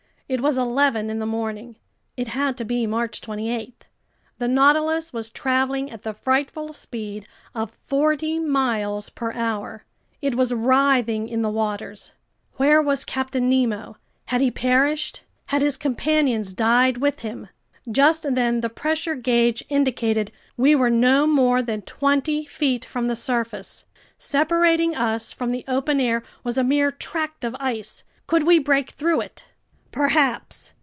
It 0.31 0.39
was 0.39 0.57
eleven 0.57 1.09
in 1.09 1.19
the 1.19 1.25
morning. 1.25 1.75
It 2.15 2.29
had 2.29 2.55
to 2.55 2.63
be 2.63 2.87
March 2.87 3.19
28. 3.19 3.85
The 4.37 4.47
Nautilus 4.47 5.11
was 5.11 5.29
traveling 5.29 5.91
at 5.91 6.03
the 6.03 6.13
frightful 6.13 6.71
speed 6.71 7.27
of 7.53 7.75
forty 7.83 8.39
miles 8.39 9.09
per 9.09 9.33
hour. 9.33 9.83
It 10.21 10.35
was 10.35 10.53
writhing 10.53 11.27
in 11.27 11.41
the 11.41 11.49
waters. 11.49 12.13
Where 12.55 12.81
was 12.81 13.03
Captain 13.03 13.49
Nemo? 13.49 13.97
Had 14.27 14.39
he 14.39 14.49
perished? 14.49 15.23
Had 15.47 15.61
his 15.61 15.75
companions 15.75 16.53
died 16.53 16.99
with 16.99 17.19
him? 17.19 17.49
Just 17.91 18.23
then 18.33 18.61
the 18.61 18.69
pressure 18.69 19.15
gauge 19.15 19.65
indicated 19.67 20.31
we 20.55 20.75
were 20.75 20.89
no 20.89 21.27
more 21.27 21.61
than 21.61 21.81
twenty 21.81 22.45
feet 22.45 22.85
from 22.85 23.09
the 23.09 23.17
surface. 23.17 23.83
Separating 24.17 24.95
us 24.95 25.33
from 25.33 25.49
the 25.49 25.65
open 25.67 25.99
air 25.99 26.23
was 26.41 26.57
a 26.57 26.63
mere 26.63 26.89
tract 26.89 27.43
of 27.43 27.53
ice. 27.59 28.05
Could 28.27 28.43
we 28.43 28.59
break 28.59 28.91
through 28.91 29.19
it? 29.19 29.45
Perhaps! 29.93 30.71